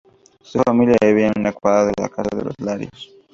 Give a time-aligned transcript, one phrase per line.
[0.41, 3.13] Su familia vivía a una cuadra de la casa de los Larios.